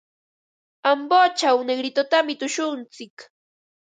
[0.91, 3.17] Ambochaw Negritotami tushuntsik.